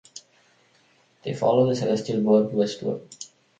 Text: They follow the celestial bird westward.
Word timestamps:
They 1.23 1.35
follow 1.35 1.67
the 1.67 1.75
celestial 1.75 2.23
bird 2.23 2.51
westward. 2.55 3.03